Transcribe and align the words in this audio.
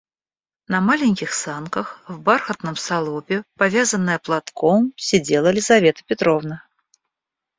На 0.67 0.81
маленьких 0.81 1.31
санках, 1.31 2.01
в 2.07 2.17
бархатном 2.19 2.75
салопе, 2.75 3.43
повязанная 3.55 4.17
платком, 4.17 4.91
сидела 4.95 5.51
Лизавета 5.51 6.01
Петровна. 6.07 6.65